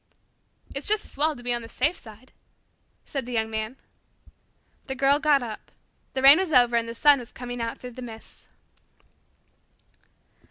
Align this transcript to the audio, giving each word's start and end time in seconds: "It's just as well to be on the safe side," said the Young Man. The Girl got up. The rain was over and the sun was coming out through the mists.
"It's 0.73 0.87
just 0.87 1.05
as 1.05 1.15
well 1.15 1.35
to 1.35 1.43
be 1.43 1.53
on 1.53 1.61
the 1.61 1.69
safe 1.69 1.95
side," 1.95 2.31
said 3.05 3.27
the 3.27 3.31
Young 3.33 3.51
Man. 3.51 3.77
The 4.87 4.95
Girl 4.95 5.19
got 5.19 5.43
up. 5.43 5.71
The 6.13 6.23
rain 6.23 6.39
was 6.39 6.51
over 6.51 6.75
and 6.75 6.89
the 6.89 6.95
sun 6.95 7.19
was 7.19 7.31
coming 7.31 7.61
out 7.61 7.77
through 7.77 7.91
the 7.91 8.01
mists. 8.01 8.47